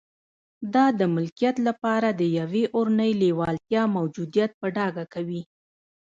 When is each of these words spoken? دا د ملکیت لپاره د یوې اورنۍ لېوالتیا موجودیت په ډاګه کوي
دا 0.73 0.85
د 0.99 1.01
ملکیت 1.15 1.55
لپاره 1.67 2.09
د 2.11 2.21
یوې 2.39 2.63
اورنۍ 2.75 3.11
لېوالتیا 3.21 3.83
موجودیت 3.95 4.51
په 4.59 4.67
ډاګه 4.75 5.05
کوي 5.13 5.41